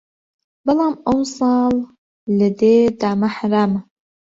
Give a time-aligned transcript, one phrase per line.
[0.65, 1.73] بەڵام ئەو ساڵ
[2.37, 3.79] لە دێ دامە حەرامە